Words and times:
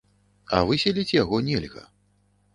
А 0.57 0.61
выселіць 0.69 1.15
яго 1.19 1.43
нельга. 1.51 1.87